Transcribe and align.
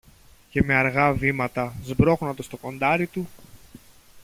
Και 0.49 0.63
με 0.63 0.73
αργά 0.73 1.13
βήματα, 1.13 1.73
σπρώχνοντας 1.87 2.47
το 2.47 2.57
κοντάρι 2.57 3.07
του 3.07 3.27